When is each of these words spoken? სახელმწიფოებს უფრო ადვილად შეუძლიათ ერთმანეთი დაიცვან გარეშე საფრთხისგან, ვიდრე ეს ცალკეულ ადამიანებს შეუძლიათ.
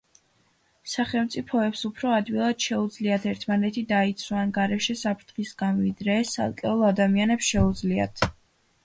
სახელმწიფოებს 0.91 1.83
უფრო 1.89 2.13
ადვილად 2.19 2.65
შეუძლიათ 2.69 3.27
ერთმანეთი 3.33 3.83
დაიცვან 3.91 4.55
გარეშე 4.55 4.95
საფრთხისგან, 5.03 5.77
ვიდრე 5.85 6.17
ეს 6.23 6.33
ცალკეულ 6.39 6.83
ადამიანებს 6.89 7.53
შეუძლიათ. 7.53 8.27